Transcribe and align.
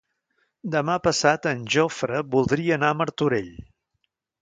Demà 0.75 0.95
passat 1.09 1.45
en 1.53 1.63
Jofre 1.77 2.25
voldria 2.35 2.81
anar 2.81 2.93
a 2.93 2.99
Martorell. 3.05 3.57